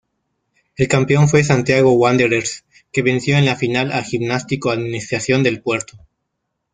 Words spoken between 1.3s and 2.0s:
Santiago